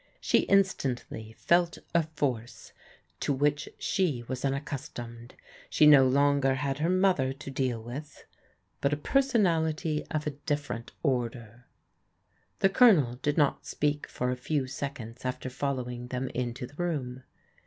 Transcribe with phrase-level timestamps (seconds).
[0.19, 2.73] She instantly felt a force
[3.19, 5.35] to which she was unaccustomed.
[5.69, 8.25] She no longer had her mother to deal with,
[8.79, 11.67] but a personality of a different order.
[12.61, 16.77] The Colonel did not speak for a few seconds after fol lowing them into the
[16.83, 17.21] room.